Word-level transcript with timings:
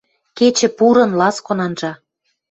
Кечӹ 0.37 0.67
пурын, 0.77 1.11
ласкон 1.19 1.59
анжа. 1.65 1.91